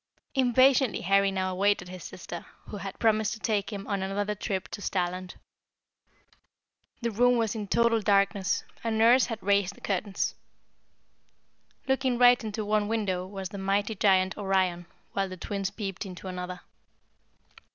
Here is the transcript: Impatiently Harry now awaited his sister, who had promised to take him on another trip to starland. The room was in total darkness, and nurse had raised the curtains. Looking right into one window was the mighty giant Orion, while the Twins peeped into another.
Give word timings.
Impatiently 0.33 1.01
Harry 1.01 1.29
now 1.29 1.51
awaited 1.51 1.87
his 1.87 2.03
sister, 2.03 2.43
who 2.69 2.77
had 2.77 2.97
promised 2.97 3.33
to 3.33 3.39
take 3.39 3.71
him 3.71 3.85
on 3.85 4.01
another 4.01 4.33
trip 4.33 4.67
to 4.69 4.81
starland. 4.81 5.35
The 7.03 7.11
room 7.11 7.37
was 7.37 7.53
in 7.53 7.67
total 7.67 8.01
darkness, 8.01 8.63
and 8.83 8.97
nurse 8.97 9.27
had 9.27 9.37
raised 9.43 9.75
the 9.75 9.81
curtains. 9.81 10.33
Looking 11.87 12.17
right 12.17 12.43
into 12.43 12.65
one 12.65 12.87
window 12.87 13.27
was 13.27 13.49
the 13.49 13.59
mighty 13.59 13.93
giant 13.93 14.35
Orion, 14.39 14.87
while 15.13 15.29
the 15.29 15.37
Twins 15.37 15.69
peeped 15.69 16.03
into 16.03 16.27
another. 16.27 16.61